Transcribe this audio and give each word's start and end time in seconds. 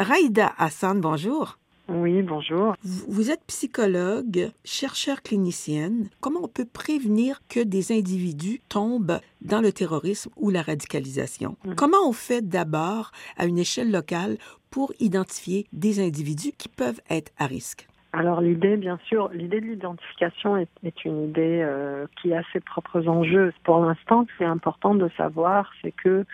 Raïda 0.00 0.52
Hassan, 0.58 1.00
bonjour. 1.00 1.58
Oui, 1.88 2.22
bonjour. 2.22 2.76
Vous 2.84 3.32
êtes 3.32 3.44
psychologue, 3.48 4.50
chercheur 4.64 5.22
clinicienne. 5.22 6.08
Comment 6.20 6.40
on 6.44 6.48
peut 6.48 6.68
prévenir 6.72 7.40
que 7.48 7.58
des 7.58 7.90
individus 7.90 8.60
tombent 8.68 9.18
dans 9.40 9.60
le 9.60 9.72
terrorisme 9.72 10.30
ou 10.36 10.50
la 10.50 10.62
radicalisation? 10.62 11.56
Mhm. 11.64 11.74
Comment 11.74 12.08
on 12.08 12.12
fait 12.12 12.46
d'abord 12.46 13.10
à 13.36 13.46
une 13.46 13.58
échelle 13.58 13.90
locale 13.90 14.36
pour 14.70 14.92
identifier 15.00 15.66
des 15.72 15.98
individus 15.98 16.52
qui 16.56 16.68
peuvent 16.68 17.00
être 17.10 17.32
à 17.36 17.46
risque? 17.46 17.88
Alors 18.12 18.40
l'idée, 18.40 18.76
bien 18.76 19.00
sûr, 19.08 19.30
l'idée 19.32 19.60
de 19.60 19.66
l'identification 19.66 20.56
est, 20.56 21.04
une 21.04 21.24
idée 21.24 21.60
euh, 21.62 22.06
qui 22.22 22.32
a 22.34 22.42
ses 22.52 22.60
propres 22.60 23.08
enjeux. 23.08 23.52
Pour 23.64 23.80
l'instant, 23.80 24.26
c'est 24.38 24.44
important 24.44 24.94
de 24.94 25.10
savoir, 25.16 25.72
c'est 25.82 25.92
que 25.92 26.24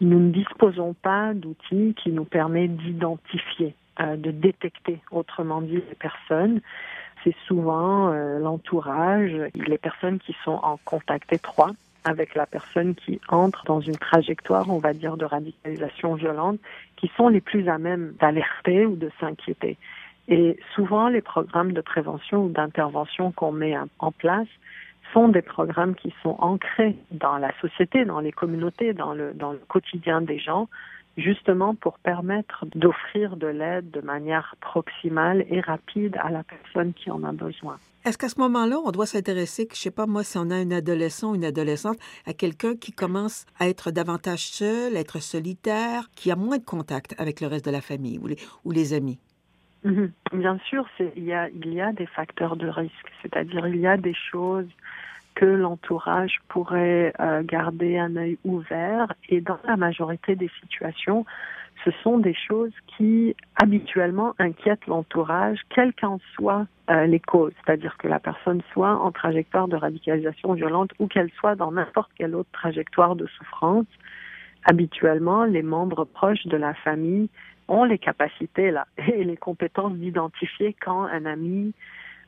nous 0.00 0.18
ne 0.18 0.30
disposons 0.30 0.94
pas 0.94 1.34
d'outils 1.34 1.94
qui 2.02 2.10
nous 2.10 2.24
permettent 2.24 2.76
d'identifier 2.76 3.74
euh, 4.00 4.16
de 4.16 4.30
détecter, 4.30 5.00
autrement 5.10 5.60
dit, 5.60 5.74
les 5.74 5.94
personnes. 5.98 6.60
C'est 7.22 7.34
souvent 7.46 8.08
euh, 8.08 8.38
l'entourage, 8.38 9.32
les 9.54 9.78
personnes 9.78 10.18
qui 10.18 10.34
sont 10.44 10.58
en 10.62 10.78
contact 10.84 11.32
étroit 11.32 11.72
avec 12.04 12.34
la 12.34 12.46
personne 12.46 12.94
qui 12.94 13.20
entre 13.28 13.64
dans 13.66 13.80
une 13.80 13.96
trajectoire, 13.96 14.70
on 14.70 14.78
va 14.78 14.94
dire, 14.94 15.18
de 15.18 15.26
radicalisation 15.26 16.14
violente, 16.14 16.58
qui 16.96 17.10
sont 17.14 17.28
les 17.28 17.42
plus 17.42 17.68
à 17.68 17.76
même 17.76 18.14
d'alerter 18.18 18.86
ou 18.86 18.96
de 18.96 19.10
s'inquiéter. 19.20 19.76
Et 20.28 20.58
souvent, 20.74 21.08
les 21.08 21.20
programmes 21.20 21.72
de 21.72 21.80
prévention 21.82 22.44
ou 22.44 22.48
d'intervention 22.48 23.32
qu'on 23.32 23.52
met 23.52 23.76
en 23.98 24.12
place 24.12 24.48
sont 25.12 25.28
des 25.28 25.42
programmes 25.42 25.94
qui 25.94 26.12
sont 26.22 26.36
ancrés 26.38 26.96
dans 27.10 27.38
la 27.38 27.52
société, 27.60 28.04
dans 28.04 28.20
les 28.20 28.32
communautés, 28.32 28.92
dans 28.92 29.14
le, 29.14 29.34
quotidien 29.68 30.20
des 30.20 30.38
gens, 30.38 30.68
justement 31.16 31.74
pour 31.74 31.98
permettre 31.98 32.66
d'offrir 32.74 33.36
de 33.36 33.46
l'aide 33.46 33.90
de 33.90 34.00
manière 34.00 34.54
proximale 34.60 35.44
et 35.50 35.60
rapide 35.60 36.16
à 36.22 36.30
la 36.30 36.42
personne 36.42 36.92
qui 36.94 37.10
en 37.10 37.24
a 37.24 37.32
besoin. 37.32 37.78
Est-ce 38.04 38.16
qu'à 38.16 38.30
ce, 38.30 38.40
moment-là, 38.40 38.78
on 38.82 38.90
doit 38.92 39.04
s'intéresser, 39.04 39.68
je 39.70 39.76
sais 39.76 39.90
pas 39.90 40.06
moi, 40.06 40.24
si 40.24 40.38
on 40.38 40.50
a 40.50 40.54
un 40.54 40.70
adolescent 40.70 41.32
ou 41.32 41.34
une 41.34 41.44
adolescente, 41.44 41.98
à 42.26 42.32
quelqu'un 42.32 42.74
qui 42.74 42.92
commence 42.92 43.44
à 43.58 43.68
être 43.68 43.90
davantage 43.90 44.46
seul, 44.48 44.96
à 44.96 45.00
être 45.00 45.18
solitaire, 45.18 46.08
qui 46.16 46.30
a 46.30 46.36
moins 46.36 46.56
de 46.56 46.64
contact 46.64 47.14
avec 47.18 47.42
le 47.42 47.48
reste 47.48 47.66
de 47.66 47.70
la 47.70 47.82
famille 47.82 48.18
ou 48.64 48.70
les 48.70 48.94
amis? 48.94 49.18
Mhm. 49.84 50.12
Bien 50.32 50.58
sûr, 50.68 50.86
il 51.16 51.24
y, 51.24 51.32
a, 51.32 51.92
des 51.92 52.06
facteurs 52.06 52.56
de 52.56 52.68
risque, 52.68 53.12
c'est-à-dire 53.22 53.66
il 53.66 53.76
y 53.76 53.86
a 53.86 53.96
des 53.96 54.14
choses 54.14 54.68
que 55.34 55.46
l'entourage 55.46 56.40
pourrait 56.48 57.14
euh, 57.18 57.42
garder 57.42 57.96
un 57.96 58.16
œil 58.16 58.36
ouvert 58.44 59.14
et 59.28 59.40
dans 59.40 59.58
la 59.64 59.76
majorité 59.76 60.36
des 60.36 60.50
situations, 60.60 61.24
ce 61.84 61.90
sont 62.02 62.18
des 62.18 62.34
choses 62.34 62.72
qui 62.86 63.34
habituellement 63.56 64.34
inquiètent 64.38 64.86
l'entourage, 64.86 65.60
quelles 65.70 65.94
qu'en 65.94 66.18
soient 66.34 66.66
euh, 66.90 67.06
les 67.06 67.20
causes, 67.20 67.52
c'est-à-dire 67.64 67.96
que 67.96 68.08
la 68.08 68.18
personne 68.18 68.60
soit 68.72 68.96
en 68.96 69.12
trajectoire 69.12 69.68
de 69.68 69.76
radicalisation 69.76 70.52
violente 70.52 70.90
ou 70.98 71.06
qu'elle 71.06 71.30
soit 71.38 71.54
dans 71.54 71.72
n'importe 71.72 72.10
quelle 72.16 72.34
autre 72.34 72.50
trajectoire 72.52 73.16
de 73.16 73.26
souffrance. 73.26 73.86
Habituellement, 74.64 75.44
les 75.44 75.62
membres 75.62 76.04
proches 76.04 76.46
de 76.46 76.56
la 76.56 76.74
famille 76.74 77.30
ont 77.70 77.84
les 77.84 77.98
capacités 77.98 78.70
là 78.70 78.86
et 78.98 79.24
les 79.24 79.36
compétences 79.36 79.94
d'identifier 79.94 80.76
quand 80.84 81.04
un 81.04 81.24
ami, 81.24 81.72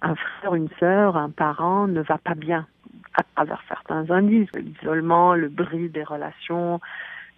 un 0.00 0.14
frère, 0.14 0.54
une 0.54 0.70
sœur, 0.80 1.16
un 1.16 1.30
parent 1.30 1.86
ne 1.86 2.00
va 2.00 2.18
pas 2.18 2.34
bien 2.34 2.66
à 3.14 3.22
travers 3.34 3.62
certains 3.68 4.10
indices, 4.10 4.48
l'isolement, 4.54 5.34
le 5.34 5.48
bris 5.48 5.90
des 5.90 6.04
relations, 6.04 6.80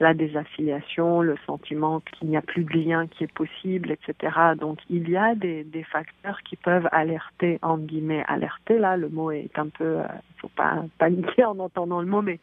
la 0.00 0.12
désaffiliation, 0.12 1.20
le 1.20 1.36
sentiment 1.46 2.00
qu'il 2.00 2.28
n'y 2.28 2.36
a 2.36 2.42
plus 2.42 2.64
de 2.64 2.72
lien 2.72 3.06
qui 3.06 3.24
est 3.24 3.32
possible, 3.32 3.92
etc. 3.92 4.32
Donc 4.58 4.78
il 4.90 5.08
y 5.08 5.16
a 5.16 5.34
des, 5.34 5.64
facteurs 5.90 6.42
qui 6.42 6.56
peuvent 6.56 6.88
alerter, 6.90 7.58
en 7.62 7.78
guillemets, 7.78 8.24
alerter, 8.26 8.78
là 8.78 8.96
le 8.96 9.08
mot 9.08 9.30
est 9.30 9.56
un 9.58 9.68
peu, 9.68 10.00
euh, 10.00 10.06
faut 10.38 10.48
pas 10.48 10.82
paniquer 10.98 11.44
en 11.44 11.58
entendant 11.58 12.00
le 12.00 12.06
mot, 12.06 12.22
mais, 12.22 12.40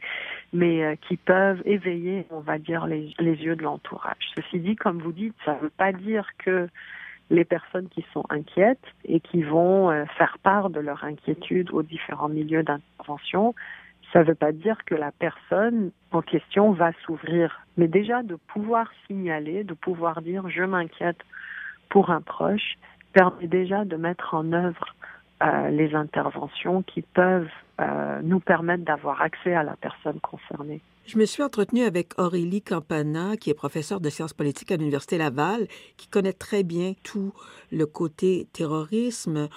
mais 0.53 0.83
euh, 0.83 0.95
qui 1.07 1.17
peuvent 1.17 1.61
éveiller, 1.65 2.25
on 2.29 2.39
va 2.39 2.57
dire, 2.57 2.85
les, 2.87 3.13
les 3.19 3.35
yeux 3.35 3.55
de 3.55 3.63
l'entourage. 3.63 4.31
Ceci 4.35 4.59
dit, 4.59 4.75
comme 4.75 5.01
vous 5.01 5.11
dites, 5.11 5.35
ça 5.43 5.55
ne 5.55 5.59
veut 5.59 5.71
pas 5.75 5.91
dire 5.91 6.29
que 6.37 6.69
les 7.31 7.45
personnes 7.45 7.87
qui 7.89 8.05
sont 8.13 8.25
inquiètes 8.29 8.85
et 9.05 9.19
qui 9.19 9.41
vont 9.41 9.89
euh, 9.89 10.05
faire 10.17 10.37
part 10.43 10.69
de 10.69 10.79
leur 10.79 11.03
inquiétude 11.03 11.71
aux 11.71 11.81
différents 11.81 12.29
milieux 12.29 12.61
d'intervention. 12.61 13.55
Ça 14.13 14.19
ne 14.19 14.25
veut 14.25 14.35
pas 14.35 14.51
dire 14.51 14.83
que 14.85 14.95
la 14.95 15.11
personne 15.11 15.91
en 16.11 16.21
question 16.21 16.71
va 16.71 16.91
s'ouvrir, 17.05 17.65
mais 17.77 17.87
déjà 17.87 18.23
de 18.23 18.35
pouvoir 18.35 18.91
signaler, 19.07 19.63
de 19.63 19.73
pouvoir 19.73 20.21
dire 20.21 20.49
je 20.49 20.63
m'inquiète 20.63 21.19
pour 21.89 22.09
un 22.09 22.21
proche, 22.21 22.77
permet 23.13 23.47
déjà 23.47 23.85
de 23.85 23.95
mettre 23.95 24.33
en 24.33 24.51
œuvre 24.51 24.95
euh, 25.43 25.69
les 25.69 25.95
interventions 25.95 26.83
qui 26.83 27.01
peuvent 27.01 27.49
euh, 27.79 28.19
nous 28.21 28.39
permettre 28.39 28.83
d'avoir 28.83 29.21
accès 29.21 29.55
à 29.55 29.63
la 29.63 29.75
personne 29.75 30.19
concernée. 30.19 30.81
Je 31.11 31.17
me 31.17 31.25
suis 31.25 31.43
entretenue 31.43 31.83
avec 31.83 32.17
Aurélie 32.17 32.61
Campana, 32.61 33.35
qui 33.35 33.49
est 33.49 33.53
professeure 33.53 33.99
de 33.99 34.09
sciences 34.09 34.31
politiques 34.31 34.71
à 34.71 34.77
l'Université 34.77 35.17
Laval, 35.17 35.67
qui 35.97 36.07
connaît 36.07 36.31
très 36.31 36.63
bien 36.63 36.93
tout 37.03 37.33
le 37.69 37.85
côté 37.85 38.47
terrorisme. 38.53 39.49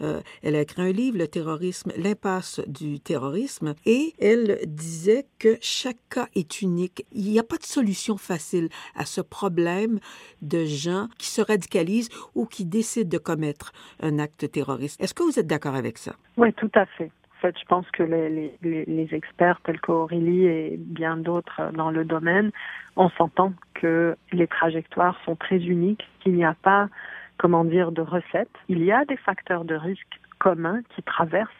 Euh, 0.00 0.22
elle 0.42 0.56
a 0.56 0.62
écrit 0.62 0.80
un 0.80 0.90
livre, 0.90 1.18
Le 1.18 1.28
terrorisme, 1.28 1.92
l'impasse 1.98 2.62
du 2.66 2.98
terrorisme, 2.98 3.74
et 3.84 4.14
elle 4.18 4.60
disait 4.64 5.26
que 5.38 5.58
chaque 5.60 5.98
cas 6.08 6.28
est 6.34 6.62
unique. 6.62 7.04
Il 7.12 7.30
n'y 7.30 7.38
a 7.38 7.44
pas 7.44 7.58
de 7.58 7.64
solution 7.64 8.16
facile 8.16 8.70
à 8.94 9.04
ce 9.04 9.20
problème 9.20 10.00
de 10.40 10.64
gens 10.64 11.08
qui 11.18 11.26
se 11.26 11.42
radicalisent 11.42 12.08
ou 12.34 12.46
qui 12.46 12.64
décident 12.64 13.10
de 13.10 13.18
commettre 13.18 13.74
un 14.00 14.18
acte 14.18 14.50
terroriste. 14.50 14.98
Est-ce 14.98 15.12
que 15.12 15.24
vous 15.24 15.38
êtes 15.38 15.46
d'accord 15.46 15.74
avec 15.74 15.98
ça? 15.98 16.14
Oui, 16.38 16.54
tout 16.54 16.70
à 16.74 16.86
fait 16.86 17.12
fait, 17.42 17.58
je 17.58 17.64
pense 17.66 17.90
que 17.90 18.02
les, 18.04 19.08
experts 19.12 19.60
tels 19.64 19.80
qu'Aurélie 19.80 20.46
et 20.46 20.76
bien 20.78 21.16
d'autres 21.16 21.72
dans 21.72 21.90
le 21.90 22.04
domaine, 22.04 22.50
on 22.96 23.10
s'entend 23.10 23.52
que 23.74 24.16
les 24.30 24.46
trajectoires 24.46 25.18
sont 25.24 25.34
très 25.34 25.58
uniques, 25.58 26.08
qu'il 26.20 26.34
n'y 26.34 26.44
a 26.44 26.54
pas, 26.54 26.88
comment 27.38 27.64
dire, 27.64 27.90
de 27.90 28.00
recette. 28.00 28.54
Il 28.68 28.82
y 28.84 28.92
a 28.92 29.04
des 29.04 29.16
facteurs 29.16 29.64
de 29.64 29.74
risque 29.74 30.20
communs 30.38 30.82
qui 30.94 31.02
traversent 31.02 31.50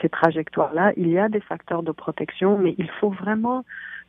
ces 0.00 0.08
trajectoires-là. 0.08 0.92
Il 0.96 1.08
y 1.08 1.18
a 1.18 1.28
des 1.28 1.40
facteurs 1.40 1.82
de 1.82 1.92
protection, 1.92 2.58
mais 2.58 2.74
il 2.78 2.90
faut 3.00 3.10
vraiment 3.10 3.64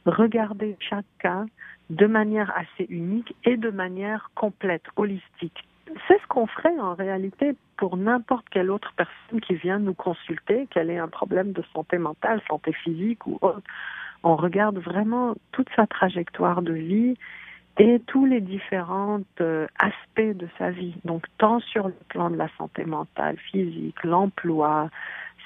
regarder 0.06 0.76
chaque 0.80 1.06
cas 1.20 1.46
de 1.90 2.08
manière 2.08 2.52
assez 2.58 2.88
unique 2.90 3.36
et 3.46 3.58
de 3.58 3.70
manière 3.70 4.32
complète, 4.36 4.86
holistique. 4.96 5.64
C'est 6.08 6.20
ce 6.22 6.28
qu'on 6.28 6.48
ferait 6.48 6.80
en 6.80 6.94
réalité 6.94 7.56
pour 7.78 7.98
n'importe 7.98 8.48
quelle 8.50 8.72
autre 8.72 8.94
personne 8.96 9.42
qui 9.42 9.56
vient 9.56 9.80
nous 9.80 9.94
consulter, 9.94 10.68
qu'elle 10.68 10.90
ait 10.90 10.98
un 10.98 11.08
problème 11.08 11.52
de 11.52 11.64
santé 11.74 11.98
mentale, 11.98 12.42
santé 12.48 12.72
physique 12.72 13.28
ou 13.28 13.38
autre. 13.42 13.62
On 14.24 14.36
regarde 14.36 14.78
vraiment 14.78 15.36
toute 15.52 15.68
sa 15.76 15.86
trajectoire 15.86 16.62
de 16.62 16.74
vie 16.74 17.16
et 17.78 18.02
tous 18.08 18.26
les 18.26 18.40
différents 18.40 19.22
euh, 19.42 19.68
aspects 19.80 20.38
de 20.38 20.48
sa 20.58 20.70
vie. 20.70 20.96
Donc 21.06 21.26
tant 21.38 21.60
sur 21.60 21.88
le 21.88 21.96
plan 22.10 22.30
de 22.30 22.38
la 22.38 22.48
santé 22.58 22.86
mentale, 22.86 23.38
physique, 23.38 24.04
l'emploi, 24.04 24.90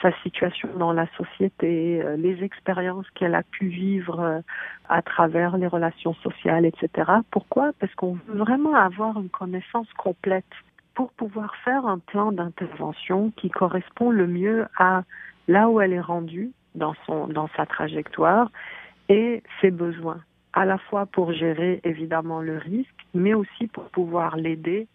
sa 0.01 0.11
situation 0.21 0.69
dans 0.77 0.93
la 0.93 1.07
société, 1.17 2.01
euh, 2.03 2.17
les 2.17 2.43
expériences 2.43 3.09
qu'elle 3.11 3.35
a 3.35 3.43
pu 3.43 3.67
vivre 3.67 4.19
euh, 4.19 4.39
à 4.89 5.01
travers 5.01 5.57
les 5.57 5.67
relations 5.67 6.13
sociales, 6.15 6.65
etc. 6.65 7.11
Pourquoi? 7.31 7.71
Parce 7.79 7.93
qu'on 7.95 8.13
veut 8.13 8.37
vraiment 8.37 8.75
avoir 8.75 9.19
une 9.19 9.29
connaissance 9.29 9.91
complète 9.93 10.45
pour 10.93 11.11
pouvoir 11.11 11.55
faire 11.63 11.85
un 11.85 11.99
plan 11.99 12.31
d'intervention 12.31 13.31
qui 13.37 13.49
correspond 13.49 14.11
le 14.11 14.27
mieux 14.27 14.65
à 14.77 15.03
là 15.47 15.69
où 15.69 15.79
elle 15.79 15.93
est 15.93 16.01
rendue 16.01 16.51
dans 16.75 16.95
son 17.05 17.27
dans 17.27 17.49
sa 17.55 17.65
trajectoire 17.65 18.51
et 19.09 19.43
ses 19.61 19.71
besoins 19.71 20.21
à 20.53 20.65
la 20.65 20.77
fois 20.77 21.05
pour 21.05 21.31
gérer 21.33 21.79
évidemment 21.83 22.41
le 22.41 22.57
risque 22.57 23.05
mais 23.13 23.33
aussi 23.33 23.67
pour 23.67 23.85
pouvoir 23.89 24.37
l'aider 24.37 24.87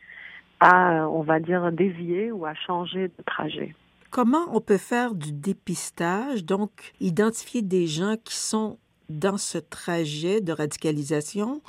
à 0.61 1.09
on 1.09 1.23
va 1.23 1.41
dire 1.41 1.71
dévier 1.73 2.33
ou 2.33 2.47
à 2.47 2.55
changer 2.55 3.09
de 3.09 3.23
trajet. 3.25 3.75
Comment 4.13 4.55
on 4.55 4.61
peut 4.61 4.77
faire 4.77 5.15
du 5.15 5.33
dépistage, 5.33 6.45
donc 6.45 6.93
identifier 7.01 7.63
des 7.63 7.87
gens 7.87 8.17
qui 8.23 8.37
sont 8.37 8.79
dans 9.09 9.39
ce 9.39 9.57
trajet 9.57 10.43
de 10.43 10.53
radicalisation 10.53 11.63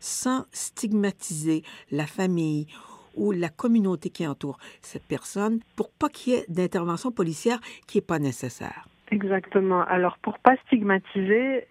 sans 0.00 0.46
stigmatiser 0.50 1.62
la 1.90 2.06
famille 2.06 2.68
ou 3.16 3.32
la 3.32 3.50
communauté 3.50 4.08
qui 4.08 4.26
entoure 4.26 4.56
cette 4.80 5.04
personne 5.04 5.60
pour 5.76 5.90
pas 5.90 6.08
qu'il 6.08 6.32
y 6.32 6.36
ait 6.36 6.46
d'intervention 6.48 7.12
policière 7.12 7.60
qui 7.86 7.98
n'est 7.98 8.02
pas 8.02 8.18
nécessaire? 8.18 8.88
Exactement. 9.10 9.82
Alors 9.82 10.18
pour 10.18 10.38
pas 10.38 10.56
stigmatiser, 10.66 11.66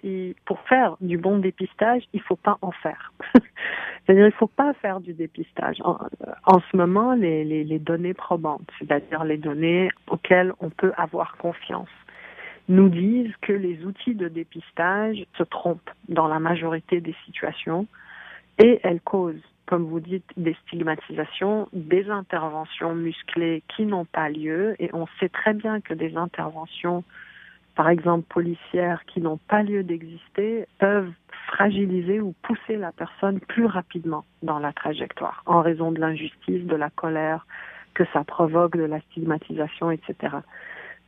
pour 0.46 0.60
faire 0.62 0.98
du 1.02 1.18
bon 1.18 1.40
dépistage, 1.40 2.04
il 2.14 2.22
faut 2.22 2.36
pas 2.36 2.58
en 2.62 2.72
faire. 2.72 3.12
C'est-à-dire 4.06 4.28
il 4.28 4.34
faut 4.34 4.48
pas 4.48 4.74
faire 4.76 5.00
du 5.00 5.14
dépistage. 5.14 5.78
En, 5.84 6.60
ce 6.72 6.78
moment, 6.78 7.14
les 7.16 7.80
données 7.80 8.14
probantes, 8.14 8.70
c'est-à-dire 8.80 9.24
les 9.24 9.38
données 9.38 9.90
auxquelles 10.08 10.54
on 10.60 10.70
peut 10.70 10.94
avoir 10.98 11.38
confiance, 11.38 11.90
nous 12.70 12.90
disent 12.90 13.36
que 13.42 13.54
les 13.54 13.84
outils 13.86 14.16
de 14.16 14.28
dépistage 14.28 15.26
se 15.38 15.44
trompent 15.44 15.90
dans 16.08 16.28
la 16.28 16.40
majorité 16.40 17.02
des 17.02 17.16
situations 17.26 17.88
et 18.62 18.80
elles 18.84 19.02
causent 19.02 19.42
comme 19.66 19.86
vous 19.86 20.00
dites, 20.00 20.30
des 20.36 20.56
stigmatisations, 20.66 21.68
des 21.74 22.10
interventions 22.10 22.94
musclées 22.94 23.64
qui 23.76 23.86
n'ont 23.86 24.06
pas 24.06 24.30
lieu. 24.30 24.76
Et 24.80 24.90
on 24.94 25.08
sait 25.20 25.30
très 25.30 25.54
bien 25.54 25.82
que 25.82 25.94
des 25.94 26.18
interventions, 26.18 27.04
par 27.76 27.90
exemple 27.90 28.26
policières, 28.28 29.04
qui 29.06 29.22
n'ont 29.22 29.40
pas 29.48 29.64
lieu 29.64 29.84
d'exister, 29.84 30.68
peuvent 30.80 31.12
fragiliser 31.48 32.20
ou 32.20 32.34
pousser 32.42 32.78
la 32.78 32.92
personne 32.92 33.40
plus 33.40 33.66
rapidement 33.66 34.26
dans 34.42 34.60
la 34.60 34.74
trajectoire 34.74 35.44
en 35.46 35.62
raison 35.62 35.92
de 35.92 36.00
l'injustice, 36.00 36.66
de 36.66 36.76
la 36.76 36.90
colère 36.90 37.46
que 37.94 38.04
ça 38.12 38.24
provoque, 38.24 38.76
de 38.76 38.84
la 38.84 39.00
stigmatisation, 39.02 39.92
etc. 39.92 40.38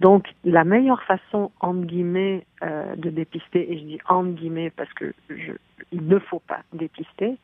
Donc, 0.01 0.27
la 0.43 0.63
meilleure 0.63 1.01
façon, 1.03 1.51
entre 1.61 1.85
guillemets, 1.85 2.45
euh, 2.63 2.95
de 2.95 3.09
dépister, 3.09 3.71
et 3.71 3.79
je 3.79 3.83
dis 3.83 3.99
entre 4.07 4.31
guillemets 4.31 4.69
parce 4.69 4.91
que 4.93 5.13
il 5.91 6.07
ne 6.07 6.19
faut 6.19 6.41
pas 6.41 6.61
dépister, 6.73 7.37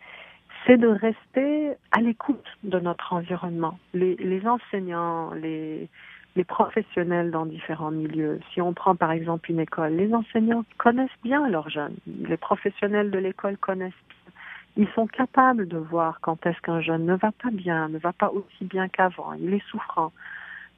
c'est 0.65 0.77
de 0.77 0.87
rester 0.87 1.71
à 1.91 2.01
l'écoute 2.01 2.45
de 2.63 2.79
notre 2.79 3.13
environnement. 3.13 3.79
Les, 3.93 4.15
les 4.15 4.45
enseignants, 4.47 5.33
les, 5.33 5.89
les 6.35 6.43
professionnels 6.43 7.31
dans 7.31 7.45
différents 7.45 7.91
milieux. 7.91 8.39
Si 8.53 8.61
on 8.61 8.73
prend 8.73 8.95
par 8.95 9.11
exemple 9.11 9.51
une 9.51 9.59
école, 9.59 9.93
les 9.93 10.13
enseignants 10.13 10.63
connaissent 10.77 11.09
bien 11.23 11.47
leurs 11.49 11.69
jeunes. 11.69 11.95
Les 12.07 12.37
professionnels 12.37 13.11
de 13.11 13.17
l'école 13.17 13.57
connaissent 13.57 13.91
bien. 14.07 14.17
Ils 14.77 14.87
sont 14.95 15.07
capables 15.07 15.67
de 15.67 15.77
voir 15.77 16.19
quand 16.21 16.45
est-ce 16.45 16.59
qu'un 16.61 16.79
jeune 16.79 17.05
ne 17.05 17.15
va 17.15 17.31
pas 17.31 17.51
bien, 17.51 17.89
ne 17.89 17.97
va 17.97 18.13
pas 18.13 18.29
aussi 18.29 18.63
bien 18.63 18.87
qu'avant, 18.87 19.33
il 19.33 19.53
est 19.53 19.67
souffrant. 19.67 20.13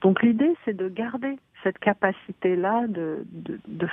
Donc 0.03 0.21
l'idée, 0.21 0.53
c'est 0.65 0.75
de 0.75 0.89
garder 0.89 1.39
cette 1.63 1.79
capacité-là 1.79 2.87
de, 2.87 3.25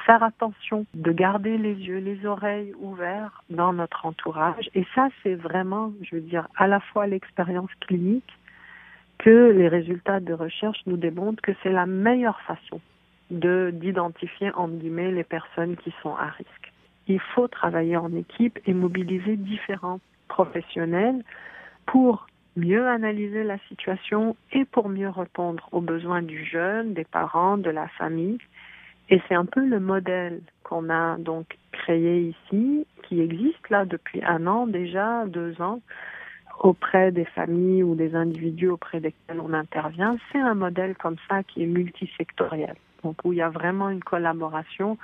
faire 0.04 0.24
attention, 0.24 0.84
de 0.92 1.12
garder 1.12 1.56
les 1.56 1.74
yeux, 1.74 1.98
les 1.98 2.26
oreilles 2.26 2.74
ouverts 2.80 3.44
dans 3.48 3.72
notre 3.72 4.04
entourage. 4.04 4.68
Et 4.74 4.84
ça, 4.94 5.08
c'est 5.22 5.36
vraiment, 5.36 5.92
je 6.02 6.16
veux 6.16 6.20
dire, 6.20 6.48
à 6.56 6.66
la 6.66 6.80
fois 6.80 7.06
l'expérience 7.06 7.70
clinique 7.80 8.32
que 9.18 9.52
les 9.52 9.68
résultats 9.68 10.18
de 10.18 10.32
recherche 10.32 10.80
nous 10.86 10.96
démontrent 10.96 11.42
que 11.42 11.52
c'est 11.62 11.70
la 11.70 11.86
meilleure 11.86 12.40
façon 12.40 12.80
de 13.30 13.70
d'identifier 13.72 14.50
entre 14.54 14.74
guillemets 14.74 15.12
les 15.12 15.22
personnes 15.22 15.76
qui 15.76 15.94
sont 16.02 16.16
à 16.16 16.26
risque. 16.26 16.72
Il 17.06 17.20
faut 17.20 17.46
travailler 17.46 17.96
en 17.96 18.12
équipe 18.16 18.58
et 18.66 18.74
mobiliser 18.74 19.36
différents 19.36 20.00
professionnels 20.26 21.22
pour 21.86 22.26
mieux 22.56 22.86
analyser 22.86 23.44
la 23.44 23.58
situation 23.68 24.36
et 24.52 24.64
pour 24.64 24.88
mieux 24.88 25.08
répondre 25.08 25.68
aux 25.72 25.80
besoins 25.80 26.22
du 26.22 26.44
jeune, 26.44 26.94
des 26.94 27.04
parents, 27.04 27.58
de 27.58 27.70
la 27.70 27.88
famille. 27.88 28.38
Et 29.08 29.20
c'est 29.28 29.34
un 29.34 29.44
peu 29.44 29.64
le 29.64 29.80
modèle 29.80 30.40
qu'on 30.62 30.88
a 30.90 31.16
donc 31.18 31.58
créé 31.72 32.34
ici, 32.34 32.86
qui 33.04 33.20
existe 33.20 33.68
là 33.70 33.84
depuis 33.84 34.22
un 34.24 34.46
an 34.46 34.66
déjà, 34.66 35.26
deux 35.26 35.60
ans, 35.60 35.80
auprès 36.60 37.10
des 37.10 37.24
familles 37.24 37.82
ou 37.82 37.94
des 37.94 38.14
individus 38.14 38.68
auprès 38.68 39.00
desquels 39.00 39.40
on 39.40 39.52
intervient. 39.52 40.16
C'est 40.30 40.38
un 40.38 40.54
modèle 40.54 40.94
comme 40.96 41.16
ça 41.28 41.42
qui 41.42 41.62
est 41.62 41.66
multisectoriel, 41.66 42.76
donc 43.02 43.16
où 43.24 43.32
il 43.32 43.38
y 43.38 43.42
a 43.42 43.48
vraiment 43.48 43.88
une 43.88 44.04
collaboration 44.04 44.98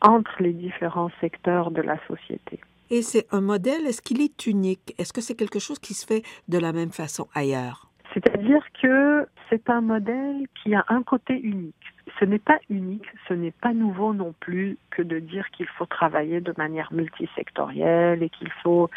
entre 0.00 0.42
les 0.42 0.52
différents 0.52 1.10
secteurs 1.20 1.70
de 1.70 1.82
la 1.82 1.98
société. 2.06 2.60
Et 2.90 3.02
c'est 3.02 3.26
un 3.32 3.40
modèle, 3.40 3.86
est-ce 3.86 4.02
qu'il 4.02 4.20
est 4.20 4.46
unique? 4.46 4.94
Est-ce 4.98 5.12
que 5.12 5.20
c'est 5.20 5.34
quelque 5.34 5.58
chose 5.58 5.78
qui 5.78 5.94
se 5.94 6.06
fait 6.06 6.22
de 6.48 6.58
la 6.58 6.72
même 6.72 6.90
façon 6.90 7.28
ailleurs? 7.34 7.90
C'est-à-dire 8.14 8.62
que 8.80 9.26
c'est 9.50 9.68
un 9.68 9.80
modèle 9.80 10.46
qui 10.62 10.74
a 10.74 10.84
un 10.88 11.02
côté 11.02 11.34
unique. 11.34 11.74
Ce 12.18 12.24
n'est 12.24 12.38
pas 12.38 12.58
unique, 12.70 13.04
ce 13.28 13.34
n'est 13.34 13.50
pas 13.50 13.74
nouveau 13.74 14.14
non 14.14 14.34
plus 14.40 14.78
que 14.90 15.02
de 15.02 15.18
dire 15.18 15.50
qu'il 15.50 15.66
faut 15.66 15.86
travailler 15.86 16.40
de 16.40 16.54
manière 16.56 16.92
multisectorielle 16.92 18.22
et 18.22 18.30
qu'il 18.30 18.50
faut 18.62 18.88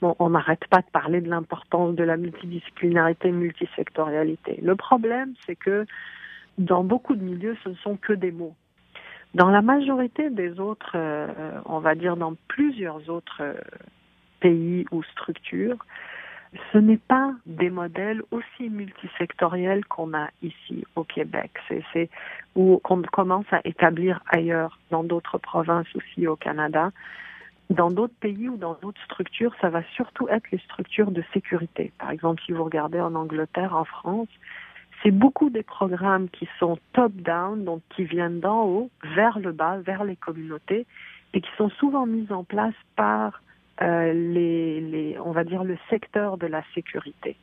Bon, 0.00 0.16
on 0.18 0.30
n'arrête 0.30 0.66
pas 0.68 0.78
de 0.78 0.90
parler 0.90 1.20
de 1.20 1.28
l'importance 1.28 1.94
de 1.94 2.04
la 2.04 2.16
multidisciplinarité, 2.16 3.30
multisectorialité. 3.32 4.58
Le 4.62 4.74
problème, 4.74 5.34
c'est 5.44 5.56
que 5.56 5.84
dans 6.56 6.84
beaucoup 6.84 7.14
de 7.16 7.22
milieux, 7.22 7.56
ce 7.62 7.68
ne 7.70 7.74
sont 7.74 7.96
que 7.96 8.14
des 8.14 8.32
mots. 8.32 8.54
Dans 9.34 9.50
la 9.50 9.62
majorité 9.62 10.28
des 10.28 10.58
autres, 10.58 10.92
euh, 10.96 11.28
on 11.64 11.78
va 11.78 11.94
dire 11.94 12.16
dans 12.16 12.34
plusieurs 12.48 13.08
autres 13.08 13.42
euh, 13.42 13.54
pays 14.40 14.84
ou 14.90 15.02
structures, 15.04 15.76
ce 16.72 16.78
n'est 16.78 16.96
pas 16.96 17.32
des 17.46 17.70
modèles 17.70 18.22
aussi 18.32 18.68
multisectoriels 18.68 19.84
qu'on 19.84 20.14
a 20.14 20.28
ici 20.42 20.84
au 20.96 21.04
Québec. 21.04 21.52
C'est 21.92 22.10
où 22.56 22.80
qu'on 22.82 23.02
commence 23.02 23.46
à 23.52 23.60
établir 23.64 24.20
ailleurs, 24.26 24.80
dans 24.90 25.04
d'autres 25.04 25.38
provinces 25.38 25.94
aussi 25.94 26.26
au 26.26 26.34
Canada. 26.34 26.90
Dans 27.70 27.92
d'autres 27.92 28.18
pays 28.18 28.48
ou 28.48 28.56
dans 28.56 28.76
d'autres 28.82 29.00
structures, 29.04 29.54
ça 29.60 29.70
va 29.70 29.84
surtout 29.94 30.28
être 30.28 30.50
les 30.50 30.58
structures 30.58 31.12
de 31.12 31.22
sécurité. 31.32 31.92
Par 32.00 32.10
exemple, 32.10 32.42
si 32.44 32.50
vous 32.50 32.64
regardez 32.64 33.00
en 33.00 33.14
Angleterre, 33.14 33.76
en 33.76 33.84
France, 33.84 34.28
c'est 35.02 35.10
beaucoup 35.10 35.50
des 35.50 35.62
programmes 35.62 36.28
qui 36.28 36.48
sont 36.58 36.78
top-down, 36.92 37.64
donc 37.64 37.82
qui 37.90 38.04
viennent 38.04 38.40
d'en 38.40 38.64
haut 38.64 38.90
vers 39.14 39.38
le 39.38 39.52
bas, 39.52 39.78
vers 39.78 40.04
les 40.04 40.16
communautés, 40.16 40.86
et 41.32 41.40
qui 41.40 41.50
sont 41.56 41.70
souvent 41.70 42.06
mis 42.06 42.30
en 42.30 42.44
place 42.44 42.74
par 42.96 43.42
euh, 43.82 44.12
les, 44.12 44.80
les, 44.80 45.18
on 45.20 45.32
va 45.32 45.44
dire, 45.44 45.64
le 45.64 45.78
secteur 45.88 46.36
de 46.36 46.46
la 46.46 46.62
sécurité. 46.74 47.36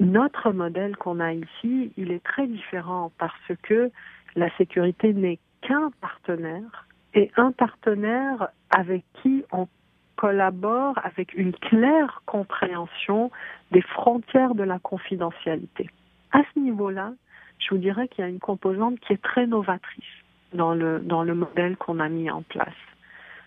Notre 0.00 0.50
modèle 0.50 0.96
qu'on 0.96 1.20
a 1.20 1.32
ici, 1.32 1.92
il 1.96 2.10
est 2.10 2.22
très 2.22 2.46
différent 2.46 3.12
parce 3.18 3.52
que 3.62 3.90
la 4.34 4.54
sécurité 4.56 5.14
n'est 5.14 5.38
qu'un 5.62 5.90
partenaire 6.00 6.86
et 7.14 7.30
un 7.36 7.52
partenaire 7.52 8.48
avec 8.70 9.04
qui 9.22 9.44
on 9.52 9.68
collabore 10.16 10.98
avec 11.02 11.34
une 11.34 11.52
claire 11.52 12.22
compréhension 12.26 13.30
des 13.70 13.82
frontières 13.82 14.54
de 14.54 14.64
la 14.64 14.78
confidentialité 14.78 15.88
à 16.32 16.42
ce 16.54 16.58
niveau-là, 16.58 17.12
je 17.58 17.70
vous 17.70 17.80
dirais 17.80 18.08
qu'il 18.08 18.22
y 18.22 18.26
a 18.26 18.30
une 18.30 18.38
composante 18.38 18.98
qui 19.00 19.12
est 19.12 19.22
très 19.22 19.46
novatrice 19.46 20.04
dans 20.52 20.74
le, 20.74 21.00
dans 21.00 21.22
le 21.22 21.34
modèle 21.34 21.76
qu'on 21.76 22.00
a 22.00 22.08
mis 22.08 22.30
en 22.30 22.42
place. 22.42 22.68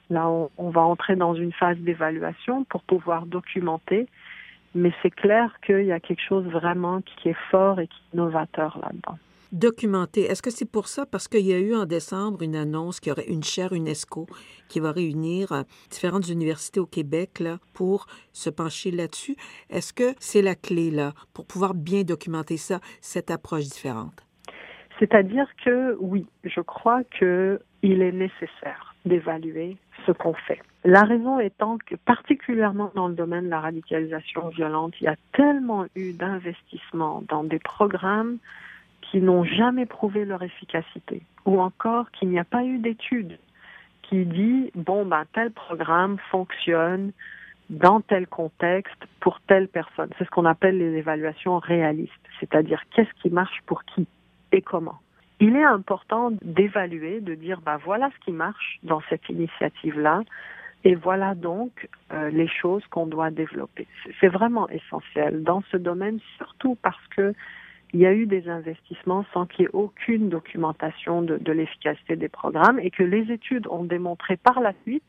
Là, 0.10 0.28
on, 0.28 0.50
on 0.58 0.70
va 0.70 0.82
entrer 0.82 1.16
dans 1.16 1.36
une 1.36 1.54
phase 1.54 1.78
d'évaluation 1.78 2.64
pour 2.66 2.84
pouvoir 2.84 3.26
documenter, 3.26 4.08
mais 4.74 4.92
c'est 5.02 5.12
clair 5.12 5.60
qu'il 5.66 5.86
y 5.86 5.92
a 5.92 6.00
quelque 6.00 6.22
chose 6.22 6.46
vraiment 6.46 7.02
qui 7.02 7.30
est 7.30 7.38
fort 7.52 7.80
et 7.80 7.88
qui 7.88 8.02
est 8.14 8.18
novateur 8.18 8.80
là-dedans 8.82 9.18
documenté. 9.52 10.22
Est-ce 10.24 10.42
que 10.42 10.52
c'est 10.52 10.70
pour 10.70 10.88
ça? 10.88 11.06
Parce 11.06 11.28
qu'il 11.28 11.46
y 11.46 11.54
a 11.54 11.60
eu 11.60 11.76
en 11.76 11.86
décembre 11.86 12.42
une 12.42 12.56
annonce 12.56 13.00
qu'il 13.00 13.10
y 13.10 13.14
aurait 13.14 13.28
une 13.28 13.44
chaire 13.44 13.74
UNESCO 13.74 14.28
qui 14.68 14.80
va 14.80 14.92
réunir 14.92 15.52
euh, 15.52 15.64
différentes 15.90 16.28
universités 16.30 16.80
au 16.80 16.86
Québec 16.86 17.40
là, 17.40 17.58
pour 17.74 18.06
se 18.34 18.50
pencher 18.50 18.92
là-dessus. 18.92 19.36
Est-ce 19.70 19.94
que 19.94 20.16
c'est 20.20 20.42
la 20.42 20.56
clé 20.56 20.92
là 20.92 21.14
pour 21.34 21.46
pouvoir 21.46 21.74
bien 21.74 22.04
documenter 22.04 22.58
ça, 22.58 22.80
cette 23.02 23.32
approche 23.32 23.66
différente? 23.66 24.26
C'est-à-dire 25.00 25.48
que 25.64 25.96
oui, 26.00 26.26
je 26.44 26.62
crois 26.62 27.04
que 27.04 27.60
il 27.82 28.02
est 28.02 28.12
nécessaire 28.12 28.96
d'évaluer 29.06 29.78
ce 30.06 30.12
qu'on 30.12 30.34
fait. 30.34 30.60
La 30.84 31.04
raison 31.04 31.40
étant 31.40 31.78
que 31.78 31.96
particulièrement 31.96 32.92
dans 32.96 33.08
le 33.08 33.14
domaine 33.14 33.46
de 33.46 33.50
la 33.50 33.62
radicalisation 33.62 34.50
violente, 34.50 34.94
il 35.02 35.06
y 35.06 35.08
a 35.08 35.16
tellement 35.34 35.86
eu 35.96 36.14
d'investissements 36.14 37.24
dans 37.28 37.44
des 37.44 37.60
programmes 37.60 38.38
qui 39.10 39.20
n'ont 39.20 39.44
jamais 39.44 39.86
prouvé 39.86 40.26
leur 40.26 40.44
efficacité, 40.44 41.22
ou 41.46 41.60
encore 41.60 42.12
qu'il 42.12 42.30
n'y 42.30 42.40
a 42.40 42.44
pas 42.44 42.64
eu 42.64 42.78
d'étude 42.78 43.38
qui 44.10 44.26
dit 44.26 44.72
bon 44.76 45.06
ben 45.06 45.26
tel 45.34 45.52
programme 45.52 46.18
fonctionne 46.32 47.12
dans 47.70 48.02
tel 48.02 48.26
contexte 48.26 49.06
pour 49.20 49.40
telle 49.42 49.68
personne. 49.68 50.10
C'est 50.18 50.26
ce 50.26 50.30
qu'on 50.32 50.46
appelle 50.46 50.78
les 50.80 50.98
évaluations 50.98 51.60
réalistes, 51.60 52.14
c'est-à-dire 52.40 52.82
qu'est-ce 52.92 53.14
qui 53.22 53.30
marche 53.30 53.62
pour 53.68 53.84
qui 53.86 54.08
et 54.52 54.62
comment. 54.64 55.00
Il 55.40 55.56
est 55.56 55.64
important 55.64 56.32
d'évaluer, 56.42 57.22
de 57.22 57.36
dire 57.36 57.62
ben 57.62 57.78
voilà 57.78 58.10
ce 58.16 58.26
qui 58.26 58.32
marche 58.32 58.80
dans 58.84 59.02
cette 59.10 59.30
initiative-là, 59.30 60.24
et 60.84 60.96
voilà 60.96 61.36
donc 61.36 61.88
euh, 62.12 62.30
les 62.30 62.48
choses 62.48 62.86
qu'on 62.88 63.06
doit 63.06 63.30
développer. 63.30 63.88
C'est 64.20 64.28
vraiment 64.28 64.68
essentiel 64.70 65.44
dans 65.44 65.62
ce 65.72 65.78
domaine, 65.78 66.20
surtout 66.38 66.76
parce 66.82 67.06
que 67.16 67.34
il 67.94 68.00
y 68.00 68.06
a 68.06 68.14
eu 68.14 68.26
des 68.26 68.48
investissements 68.50 69.26
sans 69.34 69.46
qu'il 69.46 69.64
y 69.64 69.66
ait 69.66 69.72
aucune 69.74 70.30
documentation 70.30 71.22
de, 71.22 71.38
de 71.38 71.52
l'efficacité 71.52 72.16
des 72.16 72.30
programmes 72.30 72.80
et 72.80 72.92
que 72.92 73.04
les 73.04 73.32
études 73.32 73.68
ont 73.68 73.84
démontré 73.84 74.38
par 74.38 74.60
la 74.60 74.74
suite 74.84 75.04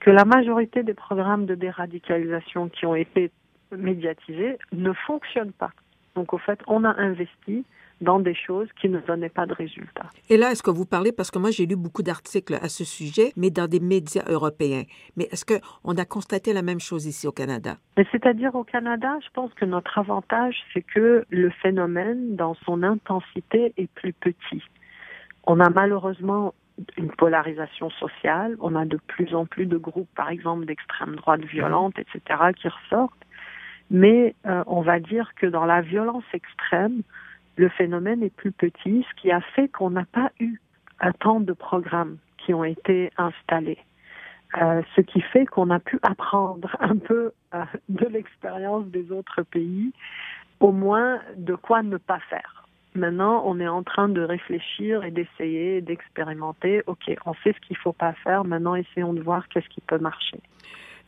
que 0.00 0.10
la 0.10 0.24
majorité 0.24 0.82
des 0.82 0.94
programmes 0.94 1.44
de 1.44 1.54
déradicalisation 1.54 2.68
qui 2.68 2.86
ont 2.86 2.94
été 2.94 3.30
médiatisés 3.70 4.58
ne 4.72 4.92
fonctionnent 4.92 5.52
pas. 5.52 5.72
Donc 6.14 6.32
au 6.32 6.38
fait, 6.38 6.60
on 6.66 6.84
a 6.84 6.94
investi 6.96 7.64
dans 8.00 8.18
des 8.18 8.34
choses 8.34 8.68
qui 8.80 8.88
ne 8.88 8.98
donnaient 9.00 9.28
pas 9.28 9.46
de 9.46 9.54
résultats. 9.54 10.08
Et 10.28 10.36
là, 10.36 10.50
est-ce 10.50 10.62
que 10.62 10.70
vous 10.70 10.86
parlez, 10.86 11.12
parce 11.12 11.30
que 11.30 11.38
moi 11.38 11.50
j'ai 11.50 11.66
lu 11.66 11.76
beaucoup 11.76 12.02
d'articles 12.02 12.54
à 12.54 12.68
ce 12.68 12.84
sujet, 12.84 13.32
mais 13.36 13.50
dans 13.50 13.66
des 13.66 13.80
médias 13.80 14.24
européens, 14.28 14.84
mais 15.16 15.24
est-ce 15.24 15.44
qu'on 15.44 15.96
a 15.96 16.04
constaté 16.04 16.52
la 16.52 16.62
même 16.62 16.80
chose 16.80 17.06
ici 17.06 17.26
au 17.26 17.32
Canada? 17.32 17.76
C'est-à-dire 18.12 18.54
au 18.54 18.64
Canada, 18.64 19.18
je 19.22 19.28
pense 19.34 19.52
que 19.54 19.64
notre 19.64 19.98
avantage, 19.98 20.56
c'est 20.72 20.82
que 20.82 21.24
le 21.28 21.50
phénomène, 21.50 22.36
dans 22.36 22.54
son 22.66 22.82
intensité, 22.82 23.72
est 23.76 23.90
plus 23.92 24.12
petit. 24.12 24.62
On 25.44 25.60
a 25.60 25.68
malheureusement 25.70 26.54
une 26.96 27.10
polarisation 27.10 27.90
sociale, 27.90 28.56
on 28.60 28.74
a 28.74 28.84
de 28.84 28.98
plus 29.06 29.34
en 29.34 29.44
plus 29.44 29.66
de 29.66 29.76
groupes, 29.76 30.08
par 30.16 30.30
exemple, 30.30 30.64
d'extrême 30.64 31.16
droite 31.16 31.42
violente, 31.42 31.98
etc., 31.98 32.20
qui 32.56 32.68
ressortent. 32.68 33.12
Mais 33.90 34.34
euh, 34.46 34.62
on 34.66 34.82
va 34.82 35.00
dire 35.00 35.32
que 35.34 35.46
dans 35.46 35.64
la 35.64 35.82
violence 35.82 36.24
extrême, 36.32 37.02
le 37.60 37.68
phénomène 37.68 38.22
est 38.22 38.34
plus 38.34 38.52
petit, 38.52 39.04
ce 39.08 39.20
qui 39.20 39.30
a 39.30 39.42
fait 39.42 39.68
qu'on 39.68 39.90
n'a 39.90 40.06
pas 40.06 40.32
eu 40.40 40.58
un 40.98 41.12
tant 41.12 41.40
de 41.40 41.52
programmes 41.52 42.16
qui 42.38 42.54
ont 42.54 42.64
été 42.64 43.10
installés. 43.18 43.78
Euh, 44.60 44.80
ce 44.96 45.02
qui 45.02 45.20
fait 45.20 45.44
qu'on 45.44 45.68
a 45.68 45.78
pu 45.78 45.98
apprendre 46.02 46.74
un 46.80 46.96
peu 46.96 47.32
euh, 47.54 47.64
de 47.90 48.06
l'expérience 48.06 48.86
des 48.86 49.12
autres 49.12 49.42
pays, 49.42 49.92
au 50.58 50.72
moins 50.72 51.20
de 51.36 51.54
quoi 51.54 51.82
ne 51.82 51.98
pas 51.98 52.18
faire. 52.30 52.66
Maintenant, 52.94 53.42
on 53.44 53.60
est 53.60 53.68
en 53.68 53.82
train 53.82 54.08
de 54.08 54.22
réfléchir 54.22 55.04
et 55.04 55.10
d'essayer, 55.10 55.82
d'expérimenter. 55.82 56.82
OK, 56.86 57.14
on 57.26 57.34
sait 57.44 57.52
ce 57.52 57.60
qu'il 57.60 57.76
ne 57.76 57.82
faut 57.82 57.92
pas 57.92 58.14
faire. 58.24 58.44
Maintenant, 58.44 58.74
essayons 58.74 59.12
de 59.12 59.20
voir 59.20 59.46
qu'est-ce 59.48 59.68
qui 59.68 59.82
peut 59.82 59.98
marcher. 59.98 60.40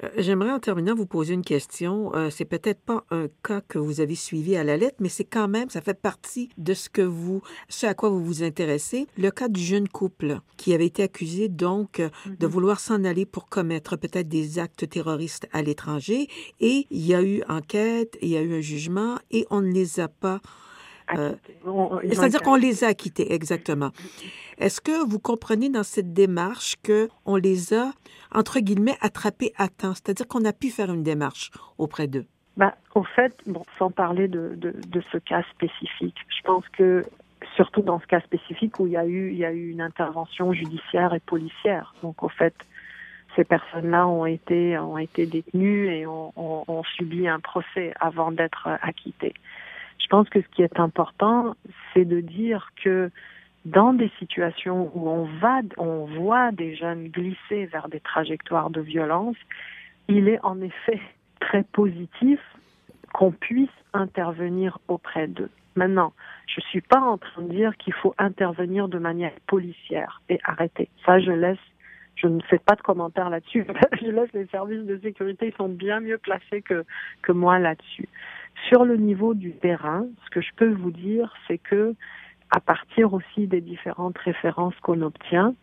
Euh, 0.05 0.09
j'aimerais 0.17 0.51
en 0.51 0.59
terminant 0.59 0.95
vous 0.95 1.07
poser 1.07 1.35
une 1.35 1.45
question. 1.45 2.15
Euh, 2.15 2.31
c'est 2.31 2.45
peut-être 2.45 2.81
pas 2.81 3.05
un 3.11 3.29
cas 3.43 3.61
que 3.61 3.79
vous 3.79 4.01
avez 4.01 4.15
suivi 4.15 4.57
à 4.57 4.65
la 4.65 4.77
lettre, 4.77 4.97
mais 5.01 5.09
c'est 5.09 5.25
quand 5.25 5.49
même, 5.49 5.71
ça 5.71 5.81
fait 5.81 6.01
partie 6.01 6.49
de 6.59 6.75
ce 6.75 6.89
que 6.89 7.03
vous, 7.03 7.43
ce 7.69 7.87
à 7.87 7.95
quoi 7.95 8.09
vous 8.09 8.25
vous 8.25 8.43
intéressez. 8.43 9.07
Le 9.17 9.31
cas 9.31 9.49
du 9.49 9.61
jeune 9.61 9.89
couple 9.89 10.39
qui 10.57 10.75
avait 10.75 10.87
été 10.87 11.03
accusé 11.03 11.49
donc 11.49 12.01
de 12.01 12.11
mm-hmm. 12.31 12.47
vouloir 12.47 12.81
s'en 12.81 13.05
aller 13.05 13.27
pour 13.27 13.49
commettre 13.49 13.97
peut-être 13.97 14.29
des 14.29 14.59
actes 14.59 14.89
terroristes 14.89 15.49
à 15.53 15.63
l'étranger. 15.63 16.29
Et 16.61 16.87
il 16.91 17.07
y 17.07 17.15
a 17.15 17.23
eu 17.23 17.43
enquête, 17.49 18.17
il 18.23 18.29
y 18.29 18.37
a 18.37 18.43
eu 18.43 18.55
un 18.55 18.61
jugement 18.61 19.19
et 19.31 19.47
on 19.51 19.61
ne 19.61 19.73
les 19.73 20.01
a 20.01 20.09
pas 20.09 20.41
euh, 21.19 21.33
c'est-à-dire 22.09 22.43
qu'on 22.43 22.55
les 22.55 22.85
a 22.85 22.89
acquittés, 22.89 23.33
exactement. 23.33 23.91
Est-ce 24.59 24.81
que 24.81 25.07
vous 25.09 25.19
comprenez 25.19 25.69
dans 25.69 25.83
cette 25.83 26.13
démarche 26.13 26.77
qu'on 26.85 27.37
les 27.37 27.75
a, 27.75 27.93
entre 28.33 28.61
guillemets, 28.61 28.97
attrapés 29.01 29.53
à 29.57 29.69
temps? 29.69 29.95
C'est-à-dire 29.95 30.29
qu'on 30.29 30.45
a 30.45 30.53
pu 30.53 30.71
faire 30.71 30.93
une 30.93 31.03
démarche 31.03 31.51
auprès 31.79 32.07
d'eux? 32.07 32.27
Bah, 32.57 32.75
au 32.95 33.03
fait, 33.03 33.35
bon, 33.47 33.63
sans 33.79 33.91
parler 33.91 34.29
de, 34.29 34.55
de, 34.57 34.75
de, 34.87 35.03
ce 35.11 35.19
cas 35.19 35.43
spécifique, 35.55 36.17
je 36.29 36.43
pense 36.43 36.69
que 36.69 37.05
surtout 37.57 37.81
dans 37.81 37.99
ce 37.99 38.07
cas 38.07 38.21
spécifique 38.21 38.79
où 38.79 38.87
il 38.87 38.93
y 38.93 38.97
a 38.97 39.07
eu, 39.07 39.31
il 39.31 39.39
y 39.39 39.45
a 39.45 39.53
eu 39.53 39.71
une 39.71 39.81
intervention 39.81 40.53
judiciaire 40.53 41.15
et 41.15 41.21
policière. 41.21 41.95
Donc, 42.03 42.23
au 42.23 42.29
fait, 42.29 42.55
ces 43.37 43.45
personnes-là 43.45 44.07
ont 44.07 44.27
été, 44.27 44.77
ont 44.79 44.99
été 44.99 45.25
détenues 45.27 45.89
et 45.89 46.07
ont, 46.07 46.33
ont, 46.37 46.65
ont 46.69 46.85
subi 46.85 47.27
un 47.27 47.41
procès 47.41 47.95
avant 47.99 48.31
d'être 48.31 48.69
acquittées. 48.83 49.35
Je 50.03 50.09
pense 50.09 50.29
que 50.29 50.41
ce 50.41 50.49
qui 50.49 50.63
est 50.63 50.81
important, 50.81 51.55
c'est 51.93 52.05
de 52.05 52.21
dire 52.21 52.71
que 52.83 53.11
dans 53.65 53.93
des 53.93 54.11
situations 54.19 54.91
où 54.95 55.09
on 55.09 55.25
va, 55.41 55.61
on 55.79 56.05
voit 56.05 56.51
des 56.51 56.75
jeunes 56.75 57.09
glisser 57.09 57.67
vers 57.67 57.89
des 57.89 58.01
trajectoires 58.01 58.71
de 58.71 58.81
violence, 58.81 59.37
il 60.09 60.29
est 60.29 60.41
en 60.43 60.61
effet 60.61 61.01
très 61.41 61.63
positif 61.63 62.41
qu'on 63.13 63.31
puisse 63.31 63.71
intervenir 63.93 64.79
auprès 64.89 65.29
d'eux. 65.29 65.51
Maintenant, 65.77 66.13
je 66.47 66.61
ne 66.61 66.65
suis 66.65 66.81
pas 66.81 67.01
en 67.01 67.19
train 67.19 67.43
de 67.43 67.49
dire 67.49 67.77
qu'il 67.77 67.93
faut 67.95 68.15
intervenir 68.19 68.89
de 68.89 68.99
manière 68.99 69.33
policière 69.47 70.21
et 70.29 70.39
arrêter. 70.45 70.89
Ça, 71.07 71.21
je 71.21 71.31
laisse, 71.31 71.59
je 72.17 72.27
ne 72.27 72.41
fais 72.43 72.59
pas 72.59 72.75
de 72.75 72.83
commentaires 72.83 73.31
là-dessus. 73.31 73.65
je 74.03 74.11
laisse 74.11 74.33
les 74.33 74.47
services 74.47 74.85
de 74.85 74.99
sécurité, 74.99 75.49
ils 75.49 75.57
sont 75.57 75.69
bien 75.69 76.01
mieux 76.01 76.19
placés 76.19 76.63
que 76.63 77.33
moi 77.33 77.59
là-dessus. 77.59 78.09
Sur 78.69 78.85
le 78.85 78.97
niveau 78.97 79.35
du 79.35 79.53
terrain, 79.53 80.07
ce 80.25 80.31
que 80.31 80.41
je 80.41 80.51
peux 80.57 80.73
vous 80.73 80.91
dire, 80.91 81.33
c'est 81.47 81.59
que 81.59 81.95
à 82.51 82.61
partir 82.61 83.15
aussi 83.15 83.47
des 83.47 83.61
différentes 83.61 84.19
références 84.19 84.79
qu'on 84.83 85.01
obtient, 85.03 85.55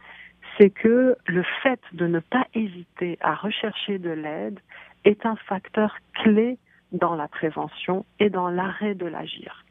c'est 0.58 0.72
que 0.72 1.16
le 1.28 1.44
fait 1.62 1.80
de 1.94 2.08
ne 2.08 2.20
pas 2.20 2.48
hésiter 2.54 3.18
à 3.22 3.36
rechercher 3.36 4.00
de 4.00 4.10
l'aide 4.10 4.60
est 5.06 5.26
un 5.26 5.36
facteur 5.36 5.96
clé 6.16 6.58
dans 6.92 7.16
la 7.16 7.28
prévention 7.28 8.06
et 8.20 8.30
dans 8.30 8.50
l'arrêt 8.50 8.96
de 8.96 9.06
l'agir. 9.06 9.64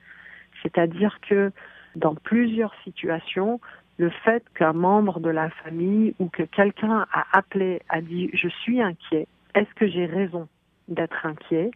C'est-à-dire 0.63 1.19
que 1.29 1.51
dans 1.97 2.15
plusieurs 2.15 2.75
situations, 2.85 3.61
le 3.99 4.11
fait 4.11 4.45
qu'un 4.55 4.73
membre 4.73 5.19
de 5.19 5.31
la 5.31 5.51
famille 5.51 6.15
ou 6.21 6.29
que 6.29 6.45
quelqu'un 6.45 7.05
a 7.13 7.27
appelé, 7.37 7.83
a 7.89 8.01
dit 8.01 8.31
je 8.33 8.49
suis 8.49 8.81
inquiet, 8.81 9.27
est-ce 9.55 9.75
que 9.75 9.89
j'ai 9.89 10.07
raison 10.07 10.49
d'être 10.87 11.27
inquiet? 11.27 11.73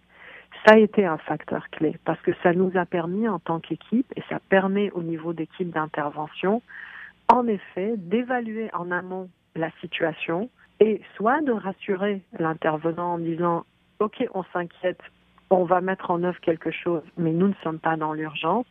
Ça 0.64 0.75
a 0.75 0.78
été 0.78 1.04
un 1.04 1.19
facteur 1.19 1.69
clé 1.71 1.97
parce 2.04 2.21
que 2.21 2.33
ça 2.42 2.52
nous 2.52 2.71
a 2.76 2.87
permis 2.87 3.28
en 3.28 3.38
tant 3.38 3.59
qu'équipe 3.59 4.07
et 4.16 4.23
ça 4.28 4.38
permet 4.49 4.90
au 4.92 5.02
niveau 5.02 5.33
d'équipe 5.33 5.71
d'intervention, 5.71 6.62
en 7.28 7.47
effet, 7.47 7.95
d'évaluer 7.97 8.71
en 8.73 8.90
amont 8.90 9.28
la 9.57 9.71
situation 9.81 10.50
et 10.81 11.00
soit 11.16 11.40
de 11.42 11.52
rassurer 11.52 12.23
l'intervenant 12.38 13.14
en 13.14 13.19
disant 13.19 13.64
OK, 13.99 14.25
on 14.35 14.45
s'inquiète, 14.52 15.00
on 15.50 15.64
va 15.64 15.81
mettre 15.81 16.11
en 16.11 16.23
œuvre 16.23 16.40
quelque 16.40 16.71
chose, 16.71 17.02
mais 17.16 17.33
nous 17.33 17.49
ne 17.49 17.54
sommes 17.62 17.78
pas 17.78 17.97
dans 17.97 18.12
l'urgence, 18.12 18.66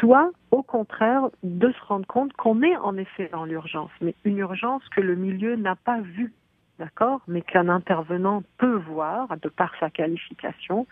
soit 0.00 0.30
au 0.50 0.62
contraire 0.62 1.28
de 1.42 1.70
se 1.72 1.84
rendre 1.86 2.06
compte 2.06 2.32
qu'on 2.34 2.62
est 2.62 2.76
en 2.76 2.96
effet 2.96 3.28
dans 3.32 3.44
l'urgence, 3.44 3.90
mais 4.00 4.14
une 4.24 4.38
urgence 4.38 4.82
que 4.90 5.00
le 5.00 5.14
milieu 5.14 5.56
n'a 5.56 5.76
pas 5.76 6.00
vue, 6.00 6.32
d'accord, 6.78 7.20
mais 7.28 7.42
qu'un 7.42 7.68
intervenant 7.68 8.42
peut 8.58 8.76
voir 8.76 9.28
de 9.42 9.48
par 9.48 9.72
sa 9.80 9.90
qualification 9.90 10.86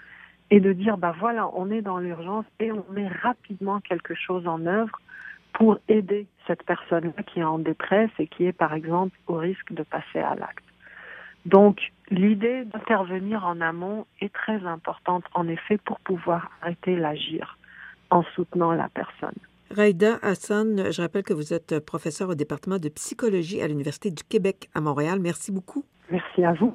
et 0.51 0.61
de 0.61 0.73
dire 0.73 0.97
bah 0.97 1.15
voilà, 1.19 1.51
on 1.55 1.71
est 1.71 1.83
dans 1.83 1.99
l'urgence 1.99 2.45
et 2.61 2.73
on 2.73 2.85
met 2.91 3.09
rapidement 3.09 3.81
quelque 3.81 4.15
chose 4.15 4.47
en 4.47 4.65
œuvre 4.67 5.01
pour 5.53 5.79
aider 5.89 6.27
cette 6.47 6.63
personne-là 6.65 7.23
qui 7.23 7.41
est 7.41 7.45
en 7.45 7.59
détresse 7.59 8.11
et 8.19 8.27
qui 8.27 8.45
est 8.45 8.53
par 8.53 8.75
exemple 8.75 9.17
au 9.27 9.37
risque 9.37 9.73
de 9.73 9.83
passer 9.83 10.19
à 10.19 10.35
l'acte. 10.35 10.65
Donc 11.47 11.93
l'idée 12.11 12.65
d'intervenir 12.65 13.45
en 13.47 13.61
amont 13.61 14.07
est 14.21 14.33
très 14.33 14.65
importante 14.67 15.25
en 15.35 15.49
effet 15.49 15.79
pour 15.79 15.99
pouvoir 16.01 16.51
arrêter 16.61 16.97
l'agir 16.97 17.59
en 18.11 18.23
soutenant 18.35 18.73
la 18.73 18.89
personne. 18.89 19.35
Raïda 19.71 20.19
Hassan, 20.23 20.93
je 20.93 21.03
rappelle 21.03 21.25
que 21.25 21.33
vous 21.33 21.53
êtes 21.53 21.85
professeur 21.85 22.29
au 22.29 22.35
département 22.35 22.79
de 22.79 22.89
psychologie 22.89 23.61
à 23.63 23.69
l'Université 23.69 24.11
du 24.11 24.23
Québec 24.23 24.69
à 24.75 24.81
Montréal. 24.81 25.19
Merci 25.21 25.51
beaucoup. 25.51 25.85
Merci 26.11 26.45
à 26.45 26.53
vous. 26.53 26.73